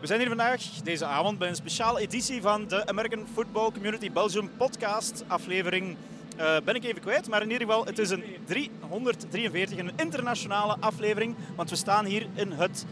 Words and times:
We 0.00 0.06
zijn 0.06 0.18
hier 0.18 0.28
vandaag, 0.28 0.62
deze 0.62 1.04
avond, 1.04 1.38
bij 1.38 1.48
een 1.48 1.54
speciale 1.54 2.00
editie 2.00 2.42
van 2.42 2.68
de 2.68 2.86
American 2.86 3.26
Football 3.32 3.70
Community 3.70 4.12
Belgium 4.12 4.50
podcast. 4.56 5.24
Aflevering 5.26 5.96
uh, 6.38 6.56
ben 6.64 6.74
ik 6.74 6.84
even 6.84 7.00
kwijt, 7.00 7.28
maar 7.28 7.42
in 7.42 7.50
ieder 7.50 7.66
geval, 7.66 7.84
het 7.84 7.98
is 7.98 8.10
een 8.10 8.24
343, 8.46 9.78
een 9.78 9.92
internationale 9.96 10.76
aflevering. 10.80 11.34
Want 11.56 11.70
we 11.70 11.76
staan 11.76 12.04
hier 12.04 12.26
in 12.34 12.52
het 12.52 12.86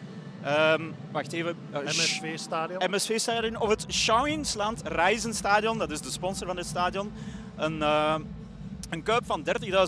Um, 0.47 0.95
wacht 1.11 1.33
even. 1.33 1.57
Uh, 1.73 1.79
MSV-stadion. 1.79 2.91
MSV-stadion. 2.91 3.61
Of 3.61 3.69
het 3.69 3.85
Schouwingsland 3.89 4.83
Reizenstadion. 4.85 5.79
Dat 5.79 5.91
is 5.91 6.01
de 6.01 6.11
sponsor 6.11 6.47
van 6.47 6.57
dit 6.57 6.67
stadion. 6.67 7.13
Een, 7.57 7.77
uh, 7.79 8.15
een 8.91 9.03
kuip 9.03 9.27
van 9.27 9.45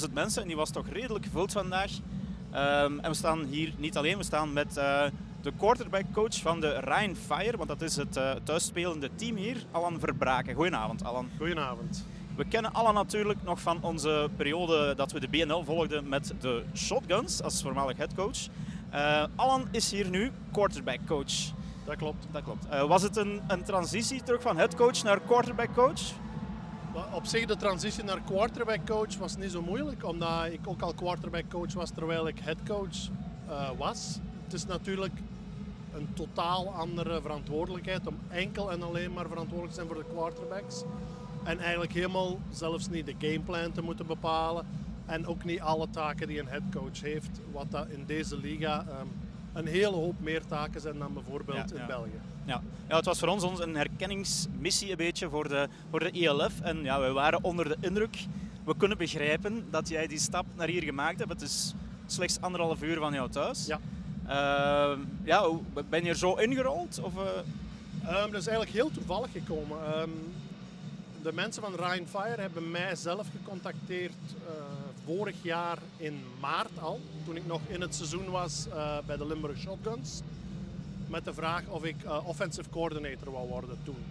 30.000 0.06 0.12
mensen. 0.12 0.42
En 0.42 0.48
die 0.48 0.56
was 0.56 0.70
toch 0.70 0.88
redelijk 0.88 1.24
gevuld 1.24 1.52
vandaag. 1.52 1.90
Um, 1.90 3.00
en 3.00 3.10
we 3.10 3.14
staan 3.14 3.44
hier 3.44 3.72
niet 3.76 3.96
alleen. 3.96 4.16
We 4.16 4.24
staan 4.24 4.52
met 4.52 4.76
uh, 4.76 5.02
de 5.42 5.52
quarterback-coach 5.58 6.40
van 6.40 6.60
de 6.60 6.80
Ryan 6.80 7.16
Fire. 7.16 7.56
Want 7.56 7.68
dat 7.68 7.82
is 7.82 7.96
het 7.96 8.16
uh, 8.16 8.30
thuisspelende 8.42 9.10
team 9.14 9.36
hier. 9.36 9.56
Alan 9.70 10.00
Verbraken. 10.00 10.54
Goedenavond, 10.54 11.04
Alan. 11.04 11.28
Goedenavond. 11.36 12.04
We 12.36 12.44
kennen 12.44 12.72
Alan 12.72 12.94
natuurlijk 12.94 13.42
nog 13.42 13.60
van 13.60 13.82
onze 13.82 14.28
periode 14.36 14.94
dat 14.94 15.12
we 15.12 15.20
de 15.20 15.28
BNL 15.28 15.64
volgden 15.64 16.08
met 16.08 16.34
de 16.40 16.64
Shotguns 16.74 17.42
als 17.42 17.62
voormalig 17.62 17.96
headcoach. 17.96 18.38
Uh, 18.94 19.24
Alan 19.36 19.68
is 19.70 19.90
hier 19.90 20.08
nu 20.08 20.30
quarterback 20.52 20.98
coach. 21.06 21.52
Dat 21.84 21.96
klopt. 21.96 22.26
Dat 22.30 22.42
klopt. 22.42 22.66
Uh, 22.72 22.82
was 22.82 23.02
het 23.02 23.16
een, 23.16 23.40
een 23.48 23.62
transitie 23.62 24.22
terug 24.22 24.42
van 24.42 24.56
headcoach 24.56 25.02
naar 25.02 25.20
quarterback 25.20 25.74
coach? 25.74 26.00
Op 27.12 27.26
zich, 27.26 27.46
de 27.46 27.56
transitie 27.56 28.04
naar 28.04 28.20
quarterback 28.26 28.86
coach 28.86 29.16
was 29.16 29.36
niet 29.36 29.50
zo 29.50 29.62
moeilijk, 29.62 30.04
omdat 30.04 30.46
ik 30.52 30.60
ook 30.64 30.80
al 30.80 30.94
quarterback 30.94 31.44
coach 31.50 31.72
was 31.72 31.90
terwijl 31.90 32.28
ik 32.28 32.38
headcoach 32.38 33.08
uh, 33.48 33.68
was. 33.78 34.18
Het 34.44 34.52
is 34.52 34.66
natuurlijk 34.66 35.12
een 35.94 36.08
totaal 36.14 36.68
andere 36.68 37.20
verantwoordelijkheid 37.20 38.06
om 38.06 38.18
enkel 38.28 38.72
en 38.72 38.82
alleen 38.82 39.12
maar 39.12 39.28
verantwoordelijk 39.28 39.74
te 39.74 39.74
zijn 39.74 39.86
voor 39.86 40.04
de 40.04 40.12
quarterbacks. 40.14 40.84
En 41.42 41.58
eigenlijk 41.58 41.92
helemaal 41.92 42.38
zelfs 42.50 42.88
niet 42.88 43.06
de 43.06 43.14
gameplan 43.18 43.72
te 43.72 43.82
moeten 43.82 44.06
bepalen 44.06 44.66
en 45.06 45.26
ook 45.26 45.44
niet 45.44 45.60
alle 45.60 45.90
taken 45.90 46.26
die 46.26 46.40
een 46.40 46.48
headcoach 46.48 47.00
heeft, 47.00 47.40
wat 47.52 47.70
dat 47.70 47.88
in 47.88 48.04
deze 48.06 48.36
liga 48.36 48.86
um, 49.00 49.08
een 49.52 49.66
hele 49.66 49.96
hoop 49.96 50.20
meer 50.20 50.46
taken 50.46 50.80
zijn 50.80 50.98
dan 50.98 51.14
bijvoorbeeld 51.14 51.72
in 51.72 51.86
België. 51.86 52.20
Ja. 52.44 52.62
ja, 52.88 52.96
het 52.96 53.04
was 53.04 53.18
voor 53.18 53.28
ons 53.28 53.60
een 53.60 53.76
herkenningsmissie 53.76 54.90
een 54.90 54.96
beetje 54.96 55.28
voor 55.28 55.48
de, 55.48 55.68
voor 55.90 56.00
de 56.00 56.10
ELF. 56.10 56.60
En 56.60 56.82
ja, 56.82 57.00
we 57.00 57.12
waren 57.12 57.44
onder 57.44 57.68
de 57.68 57.76
indruk. 57.80 58.26
We 58.64 58.76
kunnen 58.76 58.98
begrijpen 58.98 59.64
dat 59.70 59.88
jij 59.88 60.06
die 60.06 60.18
stap 60.18 60.44
naar 60.56 60.68
hier 60.68 60.82
gemaakt 60.82 61.18
hebt. 61.18 61.30
Het 61.30 61.42
is 61.42 61.74
slechts 62.06 62.40
anderhalf 62.40 62.82
uur 62.82 62.98
van 62.98 63.12
jouw 63.12 63.28
thuis. 63.28 63.66
Ja. 63.66 63.80
Uh, 64.30 64.92
ja, 65.22 65.48
ben 65.88 66.04
je 66.04 66.08
er 66.08 66.16
zo 66.16 66.34
ingerold? 66.34 67.00
Of, 67.02 67.12
uh... 67.14 67.22
dat 68.04 68.34
is 68.34 68.46
eigenlijk 68.46 68.70
heel 68.70 68.90
toevallig 68.90 69.32
gekomen. 69.32 70.00
Um, 70.00 70.32
de 71.22 71.32
mensen 71.32 71.62
van 71.62 71.74
Ryan 71.74 72.06
Fire 72.06 72.40
hebben 72.40 72.70
mij 72.70 72.96
zelf 72.96 73.26
gecontacteerd 73.30 74.12
uh, 74.34 74.50
vorig 75.04 75.36
jaar 75.42 75.78
in 75.96 76.24
maart 76.40 76.78
al, 76.80 77.00
toen 77.24 77.36
ik 77.36 77.46
nog 77.46 77.60
in 77.66 77.80
het 77.80 77.94
seizoen 77.94 78.30
was 78.30 78.66
uh, 78.68 78.98
bij 79.06 79.16
de 79.16 79.26
Limburg 79.26 79.58
Shotguns, 79.58 80.20
met 81.06 81.24
de 81.24 81.34
vraag 81.34 81.62
of 81.68 81.84
ik 81.84 81.96
offensive 82.24 82.70
coordinator 82.70 83.32
wou 83.32 83.48
worden 83.48 83.78
toen. 83.84 84.04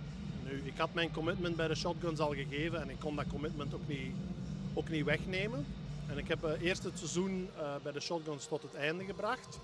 Nu, 0.43 0.61
ik 0.65 0.77
had 0.77 0.93
mijn 0.93 1.11
commitment 1.11 1.55
bij 1.55 1.67
de 1.67 1.75
Shotguns 1.75 2.19
al 2.19 2.33
gegeven 2.33 2.81
en 2.81 2.89
ik 2.89 2.99
kon 2.99 3.15
dat 3.15 3.25
commitment 3.27 3.73
ook 3.73 3.87
niet, 3.87 4.11
ook 4.73 4.89
niet 4.89 5.05
wegnemen. 5.05 5.65
En 6.07 6.17
ik 6.17 6.27
heb 6.27 6.57
eerst 6.61 6.83
het 6.83 6.97
seizoen 6.97 7.49
bij 7.83 7.91
de 7.91 7.99
Shotguns 7.99 8.47
tot 8.47 8.61
het 8.61 8.73
einde 8.75 9.03
gebracht. 9.03 9.59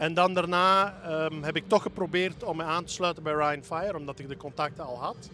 En 0.00 0.14
dan 0.14 0.34
daarna 0.34 0.94
um, 1.24 1.42
heb 1.42 1.56
ik 1.56 1.68
toch 1.68 1.82
geprobeerd 1.82 2.44
om 2.44 2.56
me 2.56 2.62
aan 2.62 2.84
te 2.84 2.92
sluiten 2.92 3.22
bij 3.22 3.32
Ryan 3.32 3.62
Fire, 3.62 3.96
omdat 3.96 4.18
ik 4.18 4.28
de 4.28 4.36
contacten 4.36 4.84
al 4.84 4.98
had. 4.98 5.30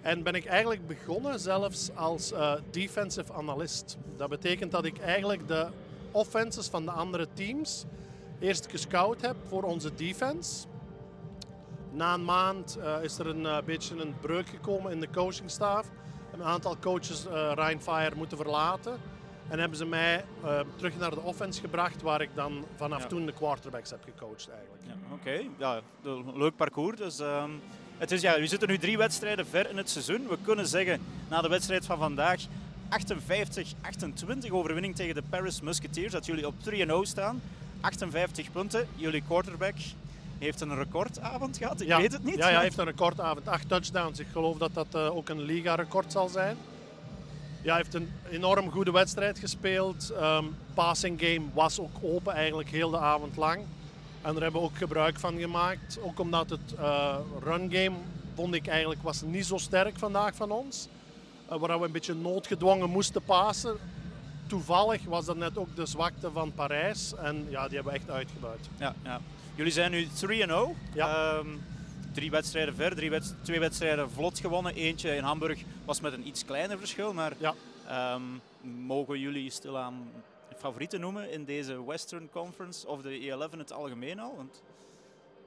En 0.00 0.22
ben 0.22 0.34
ik 0.34 0.44
eigenlijk 0.44 0.86
begonnen 0.86 1.40
zelfs 1.40 1.90
als 1.94 2.32
uh, 2.32 2.52
defensive 2.70 3.32
analyst. 3.32 3.96
Dat 4.16 4.28
betekent 4.28 4.72
dat 4.72 4.84
ik 4.84 4.98
eigenlijk 4.98 5.48
de 5.48 5.66
offenses 6.10 6.68
van 6.68 6.84
de 6.84 6.90
andere 6.90 7.28
teams 7.32 7.84
eerst 8.38 8.70
gescout 8.70 9.20
heb 9.20 9.36
voor 9.48 9.62
onze 9.62 9.94
defense. 9.94 10.66
Na 11.90 12.14
een 12.14 12.24
maand 12.24 12.78
uh, 12.78 12.96
is 13.02 13.18
er 13.18 13.26
een 13.26 13.42
uh, 13.42 13.58
beetje 13.64 14.00
een 14.00 14.14
breuk 14.20 14.48
gekomen 14.48 14.92
in 14.92 15.00
de 15.00 15.10
coachingstaf. 15.10 15.86
Een 16.32 16.42
aantal 16.42 16.76
coaches 16.80 17.24
Ryan 17.54 17.80
Fire 17.80 18.16
moeten 18.16 18.36
verlaten. 18.36 19.00
En 19.48 19.58
hebben 19.58 19.78
ze 19.78 19.86
mij 19.86 20.24
terug 20.76 20.98
naar 20.98 21.10
de 21.10 21.20
offense 21.20 21.60
gebracht, 21.60 22.02
waar 22.02 22.20
ik 22.20 22.30
dan 22.34 22.64
vanaf 22.76 23.02
ja. 23.02 23.08
toen 23.08 23.26
de 23.26 23.32
quarterbacks 23.32 23.90
heb 23.90 24.04
gecoacht 24.04 24.48
eigenlijk. 24.50 24.82
Ja, 24.86 24.94
Oké, 25.12 25.14
okay. 25.14 25.50
ja, 25.56 25.80
leuk 26.34 26.56
parcours. 26.56 26.96
Dus, 26.96 27.20
um 27.20 27.60
het 27.98 28.10
is, 28.10 28.20
ja, 28.20 28.38
we 28.38 28.46
zitten 28.46 28.68
nu 28.68 28.78
drie 28.78 28.96
wedstrijden 28.96 29.46
ver 29.46 29.70
in 29.70 29.76
het 29.76 29.90
seizoen. 29.90 30.28
We 30.28 30.38
kunnen 30.42 30.66
zeggen, 30.66 31.00
na 31.28 31.40
de 31.42 31.48
wedstrijd 31.48 31.86
van 31.86 31.98
vandaag, 31.98 32.40
58-28 34.46 34.50
overwinning 34.50 34.96
tegen 34.96 35.14
de 35.14 35.22
Paris 35.30 35.60
Musketeers, 35.60 36.12
dat 36.12 36.26
jullie 36.26 36.46
op 36.46 36.54
3-0 36.70 36.92
staan. 37.02 37.40
58 37.80 38.52
punten. 38.52 38.88
Jullie 38.94 39.22
quarterback 39.26 39.74
heeft 40.38 40.60
een 40.60 40.74
recordavond 40.74 41.56
gehad, 41.56 41.80
ik 41.80 41.86
ja. 41.86 41.96
weet 41.96 42.12
het 42.12 42.24
niet. 42.24 42.36
Ja, 42.36 42.48
hij 42.48 42.62
heeft 42.66 42.78
een 42.78 42.84
recordavond. 42.84 43.48
Acht 43.48 43.68
touchdowns. 43.68 44.18
Ik 44.18 44.26
geloof 44.32 44.58
dat 44.58 44.74
dat 44.74 44.86
uh, 44.94 45.16
ook 45.16 45.28
een 45.28 45.42
liga-record 45.42 46.12
zal 46.12 46.28
zijn. 46.28 46.56
Ja, 47.66 47.72
hij 47.72 47.80
heeft 47.80 47.94
een 47.94 48.12
enorm 48.30 48.70
goede 48.70 48.90
wedstrijd 48.90 49.38
gespeeld. 49.38 50.12
Um, 50.20 50.56
passing 50.74 51.20
game 51.20 51.46
was 51.54 51.80
ook 51.80 51.96
open 52.02 52.32
eigenlijk 52.32 52.68
heel 52.68 52.90
de 52.90 52.98
avond 52.98 53.36
lang. 53.36 53.56
En 54.22 54.32
daar 54.32 54.42
hebben 54.42 54.60
we 54.60 54.66
ook 54.66 54.76
gebruik 54.76 55.18
van 55.18 55.38
gemaakt. 55.38 55.98
Ook 56.02 56.20
omdat 56.20 56.50
het 56.50 56.74
uh, 56.78 57.16
run 57.42 57.72
game, 57.72 57.96
vond 58.34 58.54
ik 58.54 58.66
eigenlijk, 58.66 59.02
was 59.02 59.22
niet 59.22 59.46
zo 59.46 59.56
sterk 59.56 59.98
vandaag 59.98 60.34
van 60.34 60.50
ons. 60.50 60.88
Uh, 61.52 61.58
waar 61.58 61.78
we 61.78 61.86
een 61.86 61.92
beetje 61.92 62.14
noodgedwongen 62.14 62.90
moesten 62.90 63.22
pasen. 63.22 63.76
Toevallig 64.46 65.04
was 65.04 65.24
dat 65.24 65.36
net 65.36 65.58
ook 65.58 65.76
de 65.76 65.86
zwakte 65.86 66.30
van 66.30 66.52
Parijs. 66.52 67.14
En 67.14 67.46
ja, 67.48 67.68
die 67.68 67.74
hebben 67.74 67.92
we 67.92 67.98
echt 67.98 68.10
uitgebuit. 68.10 68.68
Ja, 68.78 68.94
ja. 69.04 69.20
Jullie 69.54 69.72
zijn 69.72 69.90
nu 69.90 70.06
3-0. 70.06 70.08
Ja. 70.94 71.34
Um, 71.34 71.62
drie 72.16 72.30
wedstrijden 72.30 72.74
ver, 72.74 72.94
drie 72.94 73.20
twee 73.42 73.60
wedstrijden 73.60 74.10
vlot 74.10 74.38
gewonnen. 74.38 74.74
Eentje 74.74 75.16
in 75.16 75.22
Hamburg 75.22 75.60
was 75.84 76.00
met 76.00 76.12
een 76.12 76.26
iets 76.26 76.44
kleiner 76.44 76.78
verschil. 76.78 77.12
Maar 77.12 77.32
ja. 77.38 77.54
um, 78.14 78.40
mogen 78.86 79.18
jullie 79.18 79.50
stilaan 79.50 80.10
favorieten 80.56 81.00
noemen 81.00 81.32
in 81.32 81.44
deze 81.44 81.84
Western 81.84 82.30
Conference 82.30 82.86
of 82.86 83.02
de 83.02 83.20
E11 83.20 83.52
in 83.52 83.58
het 83.58 83.72
algemeen 83.72 84.18
al? 84.18 84.36
Want... 84.36 84.62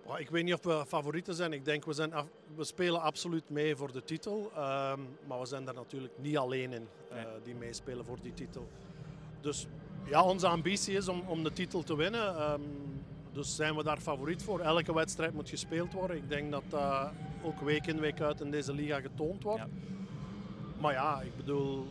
Oh, 0.03 0.19
ik 0.19 0.29
weet 0.29 0.43
niet 0.43 0.53
of 0.53 0.63
we 0.63 0.83
favorieten 0.87 1.33
zijn. 1.33 1.53
Ik 1.53 1.65
denk 1.65 1.85
we, 1.85 1.93
zijn 1.93 2.13
af, 2.13 2.25
we 2.55 2.63
spelen 2.63 3.01
absoluut 3.01 3.49
mee 3.49 3.75
voor 3.75 3.91
de 3.91 4.03
titel. 4.03 4.51
Um, 4.55 5.07
maar 5.27 5.39
we 5.39 5.45
zijn 5.45 5.65
daar 5.65 5.73
natuurlijk 5.73 6.13
niet 6.15 6.37
alleen 6.37 6.73
in 6.73 6.87
uh, 7.11 7.15
nee. 7.15 7.25
die 7.43 7.55
meespelen 7.55 8.05
voor 8.05 8.17
die 8.21 8.33
titel. 8.33 8.67
Dus 9.41 9.67
ja, 10.05 10.23
onze 10.23 10.47
ambitie 10.47 10.95
is 10.95 11.07
om, 11.07 11.23
om 11.27 11.43
de 11.43 11.53
titel 11.53 11.83
te 11.83 11.95
winnen. 11.95 12.51
Um, 12.51 12.98
dus 13.33 13.55
zijn 13.55 13.75
we 13.75 13.83
daar 13.83 13.99
favoriet 13.99 14.43
voor. 14.43 14.59
Elke 14.59 14.93
wedstrijd 14.93 15.33
moet 15.33 15.49
gespeeld 15.49 15.93
worden. 15.93 16.17
Ik 16.17 16.29
denk 16.29 16.51
dat 16.51 16.63
dat 16.69 16.79
uh, 16.79 17.05
ook 17.43 17.61
week 17.61 17.87
in 17.87 17.99
week 17.99 18.21
uit 18.21 18.41
in 18.41 18.51
deze 18.51 18.73
liga 18.73 18.99
getoond 18.99 19.43
wordt. 19.43 19.61
Ja. 19.61 19.67
Maar 20.79 20.93
ja, 20.93 21.21
ik 21.21 21.37
bedoel, 21.37 21.87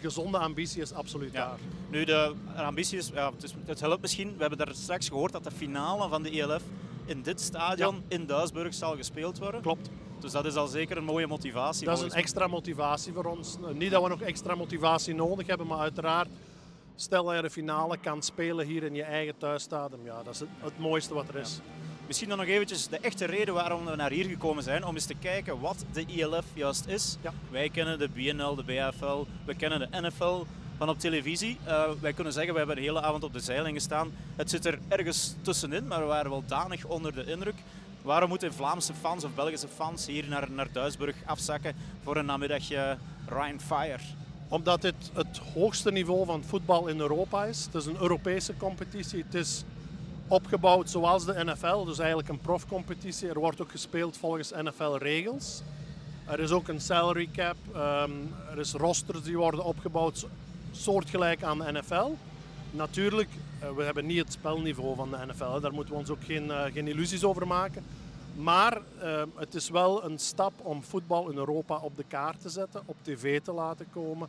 gezonde 0.00 0.38
ambitie 0.38 0.82
is 0.82 0.92
absoluut 0.92 1.32
ja. 1.32 1.46
daar. 1.46 1.58
Nu, 1.90 2.04
de 2.04 2.34
ambitie 2.56 2.98
is, 2.98 3.10
ja, 3.14 3.32
het, 3.32 3.42
is, 3.42 3.54
het 3.64 3.80
helpt 3.80 4.00
misschien. 4.00 4.32
We 4.34 4.40
hebben 4.40 4.58
daar 4.58 4.74
straks 4.74 5.08
gehoord 5.08 5.32
dat 5.32 5.44
de 5.44 5.50
finale 5.50 6.08
van 6.08 6.22
de 6.22 6.30
ELF 6.30 6.62
in 7.04 7.22
dit 7.22 7.40
stadion 7.40 7.94
ja. 7.94 8.16
in 8.16 8.26
Duisburg 8.26 8.74
zal 8.74 8.96
gespeeld 8.96 9.38
worden. 9.38 9.60
Klopt. 9.60 9.90
Dus 10.18 10.32
dat 10.32 10.46
is 10.46 10.54
al 10.54 10.66
zeker 10.66 10.96
een 10.96 11.04
mooie 11.04 11.26
motivatie. 11.26 11.86
Dat 11.86 11.98
is 11.98 12.04
een 12.04 12.18
extra 12.18 12.46
motivatie 12.46 13.12
voor 13.12 13.24
ons. 13.24 13.56
Niet 13.74 13.90
dat 13.90 14.02
we 14.02 14.08
nog 14.08 14.20
extra 14.20 14.54
motivatie 14.54 15.14
nodig 15.14 15.46
hebben, 15.46 15.66
maar 15.66 15.78
uiteraard, 15.78 16.28
stel 16.96 17.24
dat 17.24 17.36
je 17.36 17.42
de 17.42 17.50
finale 17.50 17.96
kan 17.96 18.22
spelen 18.22 18.66
hier 18.66 18.82
in 18.82 18.94
je 18.94 19.02
eigen 19.02 19.38
thuisstadion, 19.38 20.04
ja, 20.04 20.22
dat 20.22 20.34
is 20.34 20.40
het, 20.40 20.48
het 20.60 20.78
mooiste 20.78 21.14
wat 21.14 21.28
er 21.28 21.36
is. 21.36 21.60
Ja. 21.64 21.70
Misschien 22.06 22.28
dan 22.28 22.38
nog 22.38 22.46
eventjes 22.46 22.88
de 22.88 22.98
echte 22.98 23.24
reden 23.24 23.54
waarom 23.54 23.84
we 23.84 23.96
naar 23.96 24.10
hier 24.10 24.24
gekomen 24.24 24.62
zijn, 24.62 24.84
om 24.84 24.94
eens 24.94 25.06
te 25.06 25.14
kijken 25.14 25.60
wat 25.60 25.84
de 25.92 26.04
ILF 26.06 26.44
juist 26.54 26.86
is. 26.86 27.16
Ja. 27.22 27.32
Wij 27.50 27.68
kennen 27.68 27.98
de 27.98 28.08
BNL, 28.08 28.54
de 28.54 28.64
BFL, 28.64 29.24
we 29.44 29.54
kennen 29.54 29.90
de 29.90 30.00
NFL 30.00 30.44
van 30.76 30.88
op 30.88 30.98
televisie. 30.98 31.58
Uh, 31.66 31.84
wij 32.00 32.12
kunnen 32.12 32.32
zeggen, 32.32 32.52
we 32.52 32.58
hebben 32.58 32.76
de 32.76 32.82
hele 32.82 33.02
avond 33.02 33.24
op 33.24 33.32
de 33.32 33.40
zeiling 33.40 33.76
gestaan. 33.76 34.12
Het 34.36 34.50
zit 34.50 34.66
er 34.66 34.78
ergens 34.88 35.34
tussenin, 35.42 35.86
maar 35.86 36.00
we 36.00 36.06
waren 36.06 36.30
wel 36.30 36.44
danig 36.46 36.84
onder 36.84 37.14
de 37.14 37.24
indruk. 37.24 37.54
Waarom 38.02 38.28
moeten 38.28 38.54
Vlaamse 38.54 38.94
fans 38.94 39.24
of 39.24 39.34
Belgische 39.34 39.68
fans 39.68 40.06
hier 40.06 40.28
naar, 40.28 40.50
naar 40.50 40.68
Duisburg 40.72 41.16
afzakken 41.24 41.74
voor 42.02 42.16
een 42.16 42.26
namiddagje 42.26 42.98
Ryan 43.28 43.60
Fire? 43.60 44.02
Omdat 44.52 44.82
dit 44.82 44.94
het 45.12 45.40
hoogste 45.54 45.92
niveau 45.92 46.26
van 46.26 46.44
voetbal 46.44 46.86
in 46.86 47.00
Europa 47.00 47.44
is. 47.44 47.64
Het 47.64 47.74
is 47.74 47.86
een 47.86 48.00
Europese 48.00 48.56
competitie. 48.56 49.24
Het 49.24 49.34
is 49.34 49.64
opgebouwd 50.28 50.90
zoals 50.90 51.24
de 51.24 51.44
NFL, 51.44 51.84
dus 51.84 51.98
eigenlijk 51.98 52.28
een 52.28 52.40
profcompetitie. 52.40 53.28
Er 53.28 53.38
wordt 53.38 53.60
ook 53.60 53.70
gespeeld 53.70 54.16
volgens 54.16 54.50
NFL-regels. 54.50 55.62
Er 56.26 56.40
is 56.40 56.50
ook 56.50 56.68
een 56.68 56.80
salary 56.80 57.28
cap. 57.32 57.56
Um, 57.76 58.30
er 58.50 58.58
is 58.58 58.72
rosters 58.72 59.22
die 59.22 59.36
worden 59.36 59.64
opgebouwd 59.64 60.26
soortgelijk 60.72 61.42
aan 61.42 61.58
de 61.58 61.72
NFL. 61.72 62.10
Natuurlijk, 62.70 63.28
uh, 63.62 63.70
we 63.76 63.82
hebben 63.82 64.06
niet 64.06 64.18
het 64.18 64.32
spelniveau 64.32 64.96
van 64.96 65.10
de 65.10 65.18
NFL. 65.26 65.60
Daar 65.60 65.72
moeten 65.72 65.94
we 65.94 66.00
ons 66.00 66.10
ook 66.10 66.24
geen, 66.24 66.46
uh, 66.46 66.62
geen 66.62 66.88
illusies 66.88 67.24
over 67.24 67.46
maken. 67.46 67.84
Maar 68.36 68.80
uh, 69.02 69.22
het 69.34 69.54
is 69.54 69.70
wel 69.70 70.04
een 70.04 70.18
stap 70.18 70.52
om 70.62 70.82
voetbal 70.82 71.30
in 71.30 71.36
Europa 71.36 71.78
op 71.78 71.96
de 71.96 72.04
kaart 72.08 72.40
te 72.40 72.48
zetten, 72.48 72.82
op 72.86 72.96
tv 73.02 73.40
te 73.40 73.52
laten 73.52 73.86
komen. 73.90 74.28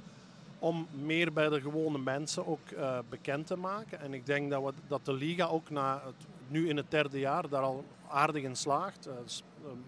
Om 0.59 0.87
meer 0.91 1.33
bij 1.33 1.49
de 1.49 1.61
gewone 1.61 1.97
mensen 1.97 2.47
ook 2.47 2.71
uh, 2.73 2.97
bekend 3.09 3.47
te 3.47 3.55
maken. 3.55 3.99
En 3.99 4.13
ik 4.13 4.25
denk 4.25 4.49
dat, 4.49 4.63
we, 4.63 4.71
dat 4.87 5.05
de 5.05 5.13
Liga 5.13 5.45
ook 5.45 5.69
na 5.69 6.01
het, 6.05 6.27
nu 6.47 6.69
in 6.69 6.77
het 6.77 6.91
derde 6.91 7.19
jaar 7.19 7.49
daar 7.49 7.61
al 7.61 7.85
aardig 8.07 8.43
in 8.43 8.55
slaagt. 8.55 9.07
Uh, 9.07 9.13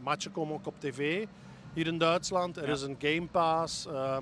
matchen 0.04 0.32
komen 0.32 0.54
ook 0.54 0.68
op 0.68 0.80
tv 0.80 1.26
hier 1.74 1.88
in 1.88 1.98
Duitsland. 1.98 2.58
Er 2.58 2.68
ja. 2.68 2.74
is 2.74 2.82
een 2.82 2.98
Game 3.00 3.28
Pass. 3.32 3.88
Uh, 3.88 4.18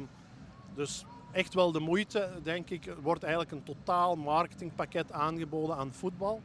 dus 0.75 1.05
echt 1.31 1.53
wel 1.53 1.71
de 1.71 1.79
moeite, 1.79 2.29
denk 2.43 2.69
ik. 2.69 2.85
Er 2.85 3.01
wordt 3.01 3.23
eigenlijk 3.23 3.51
een 3.53 3.63
totaal 3.63 4.15
marketingpakket 4.15 5.11
aangeboden 5.11 5.75
aan 5.75 5.93
voetbal. 5.93 6.41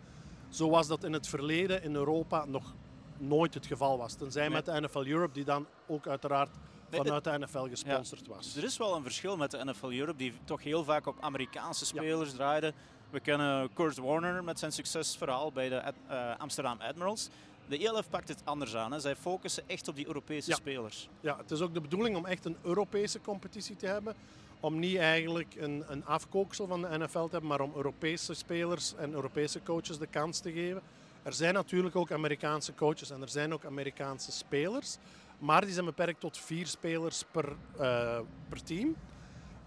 Zoals 0.48 0.86
dat 0.86 1.04
in 1.04 1.12
het 1.12 1.28
verleden 1.28 1.82
in 1.82 1.94
Europa 1.94 2.44
nog 2.44 2.74
nooit 3.20 3.54
het 3.54 3.66
geval 3.66 3.98
was. 3.98 4.14
Tenzij 4.14 4.50
met 4.50 4.64
de 4.64 4.80
NFL 4.80 5.04
Europe, 5.06 5.34
die 5.34 5.44
dan 5.44 5.66
ook 5.86 6.06
uiteraard 6.06 6.50
vanuit 6.90 7.24
de 7.24 7.38
NFL 7.38 7.68
gesponsord 7.68 8.26
ja. 8.26 8.34
was. 8.34 8.56
Er 8.56 8.64
is 8.64 8.76
wel 8.76 8.96
een 8.96 9.02
verschil 9.02 9.36
met 9.36 9.50
de 9.50 9.64
NFL 9.64 9.90
Europe, 9.90 10.18
die 10.18 10.32
toch 10.44 10.62
heel 10.62 10.84
vaak 10.84 11.06
op 11.06 11.16
Amerikaanse 11.20 11.86
spelers 11.86 12.30
ja. 12.30 12.36
draaide. 12.36 12.72
We 13.10 13.20
kennen 13.20 13.72
Kurt 13.72 13.96
Warner 13.96 14.44
met 14.44 14.58
zijn 14.58 14.72
succesverhaal 14.72 15.52
bij 15.52 15.68
de 15.68 15.82
uh, 16.10 16.38
Amsterdam 16.38 16.80
Admirals. 16.80 17.28
De 17.68 17.78
ELF 17.78 18.08
pakt 18.08 18.28
het 18.28 18.42
anders 18.44 18.76
aan. 18.76 18.92
Hè. 18.92 19.00
Zij 19.00 19.16
focussen 19.16 19.62
echt 19.66 19.88
op 19.88 19.96
die 19.96 20.06
Europese 20.06 20.50
ja. 20.50 20.56
spelers. 20.56 21.08
Ja, 21.20 21.36
het 21.36 21.50
is 21.50 21.60
ook 21.60 21.74
de 21.74 21.80
bedoeling 21.80 22.16
om 22.16 22.26
echt 22.26 22.44
een 22.44 22.56
Europese 22.62 23.20
competitie 23.20 23.76
te 23.76 23.86
hebben. 23.86 24.14
Om 24.60 24.78
niet 24.78 24.96
eigenlijk 24.96 25.54
een, 25.58 25.84
een 25.88 26.06
afkooksel 26.06 26.66
van 26.66 26.80
de 26.80 26.98
NFL 26.98 27.24
te 27.24 27.30
hebben, 27.30 27.46
maar 27.46 27.60
om 27.60 27.72
Europese 27.76 28.34
spelers 28.34 28.94
en 28.94 29.12
Europese 29.12 29.62
coaches 29.62 29.98
de 29.98 30.06
kans 30.06 30.38
te 30.38 30.52
geven. 30.52 30.82
Er 31.28 31.34
zijn 31.34 31.54
natuurlijk 31.54 31.96
ook 31.96 32.12
Amerikaanse 32.12 32.74
coaches 32.74 33.10
en 33.10 33.22
er 33.22 33.28
zijn 33.28 33.52
ook 33.52 33.64
Amerikaanse 33.64 34.32
spelers. 34.32 34.96
Maar 35.38 35.60
die 35.60 35.72
zijn 35.72 35.84
beperkt 35.84 36.20
tot 36.20 36.38
vier 36.38 36.66
spelers 36.66 37.24
per, 37.30 37.56
uh, 37.80 38.18
per 38.48 38.62
team. 38.62 38.96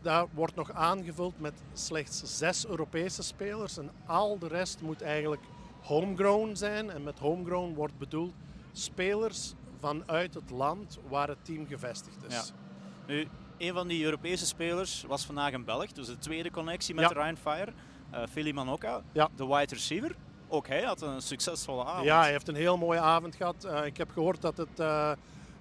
Dat 0.02 0.28
wordt 0.34 0.56
nog 0.56 0.72
aangevuld 0.72 1.40
met 1.40 1.54
slechts 1.74 2.38
zes 2.38 2.68
Europese 2.68 3.24
spelers. 3.24 3.78
En 3.78 3.92
al 4.06 4.40
de 4.40 4.48
rest 4.48 4.82
moet 4.82 5.02
eigenlijk 5.02 5.42
homegrown 5.82 6.56
zijn. 6.56 6.90
En 6.90 7.04
met 7.04 7.20
homegrown 7.20 7.74
wordt 7.74 7.98
bedoeld 7.98 8.34
spelers 8.72 9.54
vanuit 9.80 10.34
het 10.34 10.50
land 10.50 11.00
waar 11.10 11.28
het 11.28 11.46
team 11.46 11.68
gevestigd 11.68 12.24
is. 12.28 12.34
Ja. 12.34 12.44
Nu, 13.08 13.28
een 13.58 13.74
van 13.74 13.88
die 13.88 14.04
Europese 14.04 14.46
spelers 14.46 15.04
was 15.08 15.26
vandaag 15.26 15.54
een 15.54 15.66
Belg. 15.66 15.92
Dus 15.92 16.08
de 16.08 16.18
tweede 16.18 16.52
connectie 16.52 16.96
met 16.96 17.10
ja. 17.10 17.22
Ryan 17.22 17.38
Fire. 17.38 17.72
Uh, 18.14 18.24
Philly 18.30 18.52
Manoka, 18.52 19.02
ja. 19.12 19.30
de 19.36 19.46
wide 19.48 19.74
receiver. 19.74 20.16
Ook 20.54 20.68
hij 20.68 20.84
had 20.84 21.02
een 21.02 21.22
succesvolle 21.22 21.86
avond. 21.86 22.06
Ja, 22.06 22.22
hij 22.22 22.32
heeft 22.32 22.48
een 22.48 22.56
heel 22.56 22.78
mooie 22.78 23.00
avond 23.00 23.36
gehad. 23.36 23.66
Uh, 23.66 23.86
ik 23.86 23.98
heb 23.98 24.12
gehoord 24.12 24.42
dat 24.42 24.58
het 24.58 24.80
uh, 24.80 25.12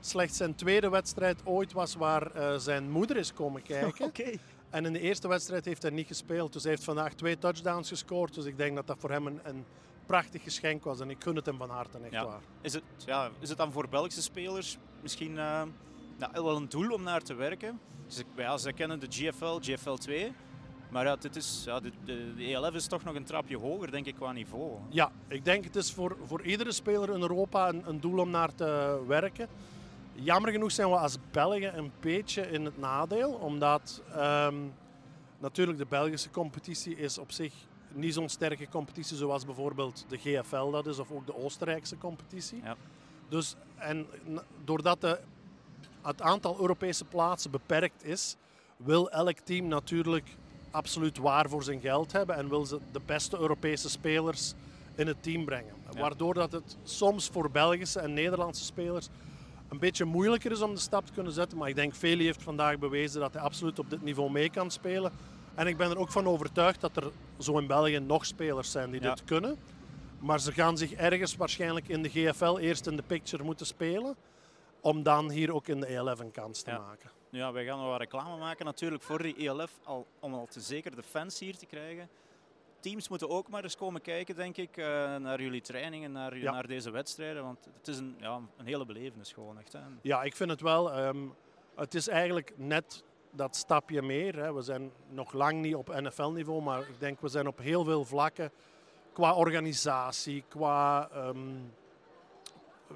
slechts 0.01 0.37
zijn 0.37 0.55
tweede 0.55 0.89
wedstrijd 0.89 1.41
ooit 1.45 1.73
was 1.73 1.95
waar 1.95 2.37
uh, 2.37 2.57
zijn 2.57 2.91
moeder 2.91 3.17
is 3.17 3.33
komen 3.33 3.63
kijken. 3.63 4.05
okay. 4.09 4.39
En 4.71 4.87
in 4.87 4.93
de 4.93 5.01
eerste 5.01 5.29
wedstrijd 5.29 5.65
heeft 5.65 5.83
hij 5.83 5.91
niet 5.91 6.07
gespeeld. 6.07 6.53
Dus 6.53 6.63
hij 6.63 6.73
heeft 6.73 6.85
vandaag 6.85 7.15
twee 7.15 7.39
touchdowns 7.39 7.89
gescoord. 7.89 8.35
Dus 8.35 8.45
ik 8.45 8.57
denk 8.57 8.77
dat 8.77 8.87
dat 8.87 8.97
voor 8.99 9.11
hem 9.11 9.27
een, 9.27 9.41
een 9.43 9.65
prachtig 10.07 10.43
geschenk 10.43 10.85
was. 10.85 11.01
En 11.01 11.11
ik 11.11 11.23
gun 11.23 11.37
het 11.37 11.47
hem 11.47 11.57
van 11.57 11.71
harte, 11.71 11.99
echt 11.99 12.13
ja. 12.13 12.27
waar. 12.27 12.41
Is 12.61 12.73
het, 12.73 12.83
ja, 13.07 13.31
is 13.39 13.49
het 13.49 13.59
dan 13.59 13.73
voor 13.73 13.89
Belgische 13.89 14.23
spelers 14.23 14.79
misschien 15.03 15.35
nou, 15.35 15.69
wel 16.33 16.57
een 16.57 16.69
doel 16.69 16.93
om 16.93 17.03
naar 17.03 17.23
te 17.23 17.35
werken? 17.35 17.81
Dus, 18.07 18.23
ja, 18.37 18.57
ze 18.57 18.73
kennen 18.73 19.01
de 19.01 19.07
GFL, 19.11 19.59
GFL 19.61 19.95
2. 19.95 20.33
Maar 20.91 21.05
ja, 21.05 21.17
dit 21.17 21.37
is, 21.37 21.63
ja, 21.65 21.81
de, 21.81 21.93
de, 22.05 22.35
de, 22.37 22.45
ELF 22.45 22.75
is 22.75 22.87
toch 22.87 23.05
nog 23.05 23.15
een 23.15 23.25
trapje 23.25 23.59
hoger, 23.59 23.91
denk 23.91 24.07
ik, 24.07 24.15
qua 24.15 24.33
niveau. 24.33 24.79
Ja, 24.89 25.11
ik 25.29 25.45
denk 25.45 25.65
het 25.65 25.77
is 25.77 25.93
voor, 25.93 26.17
voor 26.25 26.43
iedere 26.43 26.73
speler 26.73 27.15
in 27.15 27.21
Europa 27.21 27.69
een, 27.69 27.83
een 27.89 28.01
doel 28.01 28.19
om 28.19 28.31
naar 28.31 28.55
te 28.55 29.01
werken. 29.07 29.49
Jammer 30.13 30.53
genoeg 30.53 30.73
zijn 30.73 30.91
we 30.91 30.97
als 30.97 31.17
Belgen 31.31 31.79
een 31.79 31.93
beetje 32.01 32.51
in 32.51 32.65
het 32.65 32.79
nadeel, 32.79 33.31
omdat 33.31 34.03
um, 34.17 34.73
natuurlijk 35.39 35.79
de 35.79 35.87
Belgische 35.89 36.31
competitie 36.31 36.97
is 36.97 37.19
op 37.19 37.33
zich 37.33 37.53
niet 37.93 38.15
zo'n 38.15 38.29
sterke 38.29 38.69
competitie 38.69 39.17
zoals 39.17 39.45
bijvoorbeeld 39.45 40.05
de 40.09 40.19
GFL 40.19 40.71
dat 40.71 40.87
is, 40.87 40.99
of 40.99 41.11
ook 41.11 41.27
de 41.27 41.37
Oostenrijkse 41.37 41.99
competitie. 41.99 42.61
Ja. 42.65 42.77
Dus, 43.29 43.57
en 43.77 44.07
doordat 44.65 45.01
de, 45.01 45.21
het 46.03 46.23
aantal 46.23 46.61
Europese 46.61 47.05
plaatsen 47.05 47.51
beperkt 47.51 48.05
is, 48.05 48.37
wil 48.77 49.11
elk 49.11 49.39
team 49.39 49.67
natuurlijk 49.67 50.37
absoluut 50.71 51.19
waar 51.19 51.49
voor 51.49 51.63
zijn 51.63 51.81
geld 51.81 52.13
hebben 52.13 52.37
en 52.37 52.49
wil 52.49 52.65
ze 52.65 52.79
de 52.93 53.01
beste 53.07 53.39
Europese 53.39 53.89
spelers 53.89 54.55
in 54.95 55.07
het 55.07 55.23
team 55.23 55.45
brengen. 55.45 55.75
Ja. 55.93 56.01
Waardoor 56.01 56.35
dat 56.35 56.53
het 56.53 56.77
soms 56.83 57.29
voor 57.29 57.51
Belgische 57.51 58.01
en 58.01 58.13
Nederlandse 58.13 58.65
spelers 58.65 59.09
een 59.69 59.79
beetje 59.79 60.05
moeilijker 60.05 60.51
is 60.51 60.63
om 60.63 60.75
de 60.75 60.81
stap 60.81 61.07
te 61.07 61.13
kunnen 61.13 61.33
zetten. 61.33 61.59
Maar 61.59 61.69
ik 61.69 61.75
denk, 61.75 61.95
Feli 61.95 62.25
heeft 62.25 62.43
vandaag 62.43 62.79
bewezen 62.79 63.21
dat 63.21 63.33
hij 63.33 63.43
absoluut 63.43 63.79
op 63.79 63.91
dit 63.91 64.03
niveau 64.03 64.31
mee 64.31 64.51
kan 64.51 64.71
spelen. 64.71 65.13
En 65.55 65.67
ik 65.67 65.77
ben 65.77 65.91
er 65.91 65.99
ook 65.99 66.11
van 66.11 66.27
overtuigd 66.27 66.81
dat 66.81 66.97
er 66.97 67.11
zo 67.39 67.59
in 67.59 67.67
België 67.67 67.99
nog 67.99 68.27
spelers 68.27 68.71
zijn 68.71 68.91
die 68.91 69.03
ja. 69.03 69.15
dit 69.15 69.25
kunnen. 69.25 69.57
Maar 70.19 70.41
ze 70.41 70.53
gaan 70.53 70.79
zich 70.79 70.93
ergens 70.93 71.37
waarschijnlijk 71.37 71.89
in 71.89 72.03
de 72.03 72.09
GFL 72.09 72.57
eerst 72.57 72.87
in 72.87 72.97
de 72.97 73.03
picture 73.07 73.43
moeten 73.43 73.67
spelen. 73.67 74.17
Om 74.81 75.03
dan 75.03 75.31
hier 75.31 75.55
ook 75.55 75.69
in 75.69 75.81
de 75.81 75.87
ELF 75.87 76.19
een 76.19 76.31
kans 76.31 76.63
te 76.63 76.71
ja. 76.71 76.79
maken. 76.79 77.11
Ja, 77.31 77.53
wij 77.53 77.65
gaan 77.65 77.79
nog 77.79 77.89
wat 77.89 77.99
reclame 77.99 78.37
maken 78.37 78.65
natuurlijk 78.65 79.03
voor 79.03 79.23
die 79.23 79.37
ELF. 79.37 79.79
Al, 79.85 80.07
om 80.21 80.35
al 80.35 80.47
te 80.47 80.61
zeker 80.61 80.97
de 80.97 81.03
fans 81.03 81.39
hier 81.39 81.57
te 81.57 81.67
krijgen. 81.67 82.09
Teams 82.81 83.09
moeten 83.09 83.29
ook 83.29 83.49
maar 83.49 83.63
eens 83.63 83.77
komen 83.77 84.01
kijken, 84.01 84.37
denk 84.37 84.57
ik, 84.57 84.77
uh, 84.77 84.85
naar 85.17 85.43
jullie 85.43 85.61
trainingen, 85.61 86.13
naar, 86.13 86.37
ja. 86.37 86.53
naar 86.53 86.67
deze 86.67 86.91
wedstrijden. 86.91 87.43
Want 87.43 87.69
het 87.77 87.89
is 87.89 87.99
een, 87.99 88.17
ja, 88.19 88.41
een 88.57 88.67
hele 88.67 88.87
belevenis 88.87 89.33
gewoon 89.33 89.59
echt. 89.59 89.73
Hè. 89.73 89.81
Ja, 90.03 90.23
ik 90.23 90.37
vind 90.37 90.51
het 90.51 90.61
wel. 90.61 90.99
Um, 90.99 91.35
het 91.75 91.95
is 91.95 92.09
eigenlijk 92.09 92.53
net 92.57 93.05
dat 93.31 93.57
stapje 93.57 94.03
meer. 94.03 94.37
Hè. 94.37 94.55
We 94.55 94.63
zijn 94.63 94.93
nog 95.09 95.33
lang 95.33 95.61
niet 95.61 95.75
op 95.75 96.01
NFL-niveau, 96.01 96.63
maar 96.63 96.81
ik 96.81 97.01
denk 97.01 97.21
we 97.21 97.29
zijn 97.29 97.47
op 97.47 97.59
heel 97.59 97.85
veel 97.85 98.05
vlakken 98.05 98.53
qua 99.13 99.35
organisatie, 99.35 100.45
qua 100.49 101.11
um, 101.15 101.73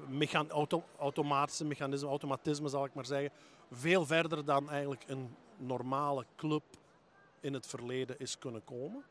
mechan 0.07 0.49
auto 0.49 0.83
automatische 0.97 1.65
mechanisme, 1.65 2.09
automatisme 2.09 2.69
zal 2.69 2.85
ik 2.85 2.93
maar 2.93 3.05
zeggen, 3.05 3.31
veel 3.71 4.05
verder 4.05 4.45
dan 4.45 4.69
eigenlijk 4.69 5.03
een 5.07 5.35
normale 5.57 6.25
club 6.35 6.63
in 7.39 7.53
het 7.53 7.67
verleden 7.67 8.19
is 8.19 8.37
kunnen 8.39 8.63
komen. 8.63 9.03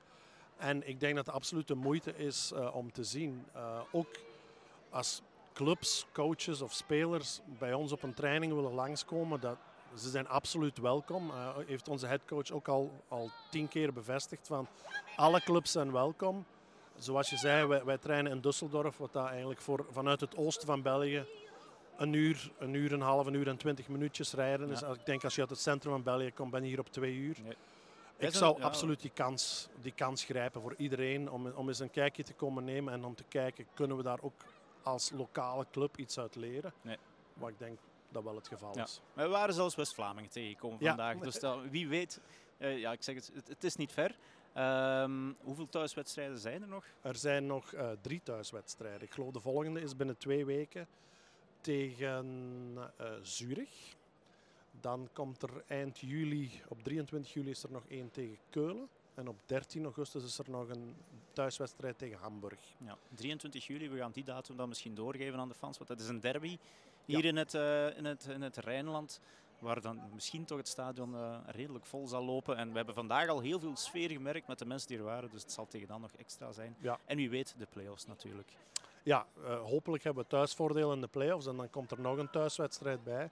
En 0.57 0.89
ik 0.89 1.01
denk 1.01 1.25
dat 1.25 1.67
de 1.67 1.75
moeite 1.75 2.17
is 2.17 2.53
uh, 2.55 2.75
om 2.75 2.93
te 2.93 3.05
zien. 3.05 3.45
Uh, 3.57 3.81
ook 3.93 4.19
als 4.91 5.23
clubs, 5.53 6.07
coaches 6.13 6.63
of 6.63 6.73
spelers 6.73 7.41
bij 7.59 7.73
ons 7.73 7.93
op 7.93 8.03
een 8.03 8.15
training 8.15 8.53
willen 8.53 8.75
langskomen, 8.75 9.41
dat, 9.41 9.57
ze 9.97 10.11
zijn 10.11 10.29
absoluut 10.29 10.79
welkom. 10.79 11.31
Uh, 11.31 11.57
heeft 11.67 11.89
onze 11.89 12.07
headcoach 12.07 12.51
ook 12.51 12.69
al, 12.69 12.91
al 13.09 13.31
tien 13.51 13.69
keer 13.69 13.93
bevestigd 13.93 14.47
van 14.47 14.69
alle 15.17 15.41
clubs 15.41 15.73
zijn 15.73 15.93
welkom. 15.93 16.45
Zoals 16.99 17.31
je 17.31 17.37
zei, 17.37 17.67
wij, 17.67 17.85
wij 17.85 17.99
trainen 17.99 18.33
in 18.33 18.41
Düsseldorf, 18.41 18.97
wat 18.97 19.13
daar 19.13 19.29
eigenlijk 19.31 19.61
voor, 19.61 19.87
vanuit 19.91 20.21
het 20.21 20.37
oosten 20.37 20.67
van 20.67 20.83
België 20.83 21.27
een 21.97 22.13
uur, 22.13 22.53
een 22.59 22.75
uur 22.75 22.93
en 22.93 23.01
een 23.01 23.07
half, 23.07 23.27
een 23.27 23.35
uur 23.35 23.49
en 23.49 23.57
twintig 23.57 23.89
minuutjes 23.89 24.33
rijden. 24.33 24.69
Ja. 24.69 24.73
Dus 24.73 24.99
ik 24.99 25.07
denk 25.07 25.25
als 25.25 25.35
je 25.35 25.41
uit 25.41 25.51
het 25.51 25.59
centrum 25.59 25.93
van 25.93 26.03
België 26.03 26.33
komt, 26.33 26.51
ben 26.51 26.63
je 26.63 26.69
hier 26.69 26.79
op 26.79 26.89
twee 26.89 27.15
uur. 27.15 27.37
Nee. 27.43 27.57
Ik 28.17 28.35
zou 28.35 28.59
ja. 28.59 28.65
absoluut 28.65 29.01
die 29.01 29.11
kans, 29.15 29.69
die 29.81 29.93
kans 29.93 30.25
grijpen 30.25 30.61
voor 30.61 30.75
iedereen 30.77 31.31
om, 31.31 31.47
om 31.47 31.69
eens 31.69 31.79
een 31.79 31.91
kijkje 31.91 32.23
te 32.23 32.33
komen 32.33 32.65
nemen 32.65 32.93
en 32.93 33.05
om 33.05 33.15
te 33.15 33.25
kijken, 33.29 33.67
kunnen 33.75 33.97
we 33.97 34.03
daar 34.03 34.19
ook 34.21 34.45
als 34.83 35.11
lokale 35.11 35.67
club 35.71 35.97
iets 35.97 36.19
uit 36.19 36.35
leren? 36.35 36.73
Nee. 36.83 36.99
Wat 37.35 37.49
ik 37.49 37.59
denk 37.59 37.79
dat 38.09 38.23
wel 38.23 38.35
het 38.35 38.49
geval 38.49 38.77
ja. 38.77 38.83
is. 38.83 39.01
We 39.13 39.29
waren 39.29 39.55
zelfs 39.55 39.75
West-Vlamingen 39.75 40.31
tegengekomen 40.31 40.79
vandaag. 40.79 41.19
Dus 41.19 41.41
dat, 41.41 41.59
wie 41.71 41.89
weet, 41.89 42.21
uh, 42.59 42.79
ja, 42.79 42.93
ik 42.93 43.03
zeg 43.03 43.15
het, 43.15 43.31
het, 43.35 43.49
het 43.49 43.65
is 43.65 43.77
niet 43.77 43.93
ver. 43.93 44.17
Um, 44.59 45.37
hoeveel 45.41 45.69
thuiswedstrijden 45.69 46.39
zijn 46.39 46.63
er 46.63 46.69
nog? 46.69 46.85
Er 47.03 47.17
zijn 47.17 47.47
nog 47.47 47.73
uh, 47.73 47.91
drie 48.01 48.21
thuiswedstrijden. 48.23 49.03
Ik 49.03 49.13
geloof 49.13 49.33
de 49.33 49.41
volgende 49.41 49.81
is 49.81 49.97
binnen 49.97 50.17
twee 50.17 50.45
weken 50.45 50.87
tegen 51.61 52.27
uh, 52.77 53.07
Zurich. 53.23 53.97
Dan 54.81 55.09
komt 55.13 55.43
er 55.43 55.51
eind 55.67 55.99
juli, 55.99 56.51
op 56.69 56.83
23 56.83 57.33
juli 57.33 57.51
is 57.51 57.63
er 57.63 57.71
nog 57.71 57.83
één 57.89 58.11
tegen 58.11 58.39
Keulen. 58.51 58.89
En 59.15 59.29
op 59.29 59.37
13 59.47 59.85
augustus 59.85 60.25
is 60.25 60.39
er 60.39 60.51
nog 60.51 60.69
een 60.69 60.95
thuiswedstrijd 61.33 61.99
tegen 61.99 62.19
Hamburg. 62.19 62.61
Ja, 62.79 62.97
23 63.15 63.67
juli, 63.67 63.91
we 63.91 63.99
gaan 63.99 64.13
die 64.13 64.25
datum 64.25 64.57
dan 64.57 64.69
misschien 64.69 64.95
doorgeven 64.95 65.39
aan 65.39 65.49
de 65.49 65.55
fans, 65.55 65.77
want 65.77 65.89
dat 65.89 66.01
is 66.01 66.09
een 66.09 66.21
derby 66.21 66.59
hier 67.05 67.23
ja. 67.23 67.29
in, 67.29 67.37
het, 67.37 67.55
uh, 67.55 67.97
in, 67.97 68.05
het, 68.05 68.27
in 68.27 68.43
het 68.43 68.57
Rijnland. 68.57 69.21
Waar 69.59 69.81
dan 69.81 70.01
misschien 70.13 70.45
toch 70.45 70.59
het 70.59 70.69
stadion 70.69 71.15
uh, 71.15 71.37
redelijk 71.47 71.87
vol 71.87 72.07
zal 72.07 72.25
lopen. 72.25 72.57
En 72.57 72.71
we 72.71 72.77
hebben 72.77 72.95
vandaag 72.95 73.29
al 73.29 73.41
heel 73.41 73.61
veel 73.61 73.77
sfeer 73.77 74.11
gemerkt 74.11 74.47
met 74.47 74.59
de 74.59 74.67
mensen 74.67 74.89
die 74.89 74.99
er 74.99 75.05
waren. 75.05 75.31
Dus 75.31 75.43
het 75.43 75.53
zal 75.53 75.67
tegen 75.67 75.89
dan 75.89 76.01
nog 76.01 76.13
extra 76.13 76.53
zijn. 76.53 76.77
Ja. 76.81 76.99
En 77.05 77.17
wie 77.17 77.31
weet, 77.31 77.55
de 77.59 77.67
play-offs 77.71 78.07
natuurlijk. 78.07 78.53
Ja, 79.03 79.27
uh, 79.43 79.63
hopelijk 79.63 80.05
hebben 80.05 80.23
we 80.23 80.29
thuisvoordeel 80.29 80.93
in 80.93 81.01
de 81.01 81.07
play-offs. 81.07 81.47
En 81.47 81.57
dan 81.57 81.71
komt 81.71 81.91
er 81.91 82.01
nog 82.01 82.19
een 82.19 82.31
thuiswedstrijd 82.31 83.05
bij. 83.05 83.31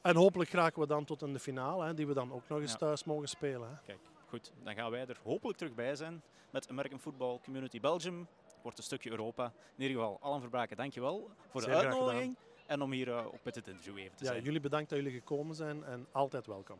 En 0.00 0.16
hopelijk 0.16 0.50
raken 0.50 0.80
we 0.80 0.86
dan 0.86 1.04
tot 1.04 1.22
in 1.22 1.32
de 1.32 1.38
finale, 1.38 1.84
hè, 1.84 1.94
die 1.94 2.06
we 2.06 2.14
dan 2.14 2.32
ook 2.32 2.48
nog 2.48 2.60
eens 2.60 2.72
ja. 2.72 2.76
thuis 2.76 3.04
mogen 3.04 3.28
spelen. 3.28 3.68
Hè. 3.68 3.74
Kijk, 3.86 3.98
goed. 4.28 4.52
Dan 4.62 4.74
gaan 4.74 4.90
wij 4.90 5.06
er 5.06 5.18
hopelijk 5.22 5.58
terug 5.58 5.74
bij 5.74 5.96
zijn 5.96 6.22
met 6.50 6.68
American 6.68 7.00
Football 7.00 7.38
Community 7.44 7.80
Belgium. 7.80 8.26
wordt 8.62 8.78
een 8.78 8.84
stukje 8.84 9.10
Europa. 9.10 9.44
In 9.76 9.82
ieder 9.82 9.96
geval, 9.96 10.18
Alan 10.20 10.40
Verbraken, 10.40 10.76
dankjewel 10.76 11.30
voor 11.50 11.60
de 11.60 11.66
Zeer 11.66 11.76
uitnodiging. 11.76 12.36
En 12.66 12.82
om 12.82 12.92
hier 12.92 13.12
ook 13.12 13.44
met 13.44 13.54
het 13.54 13.68
interview 13.68 13.98
even 13.98 14.16
te 14.16 14.24
ja, 14.24 14.30
zijn. 14.30 14.42
Jullie 14.42 14.60
bedankt 14.60 14.90
dat 14.90 14.98
jullie 14.98 15.14
gekomen 15.14 15.54
zijn 15.54 15.84
en 15.84 16.06
altijd 16.12 16.46
welkom. 16.46 16.78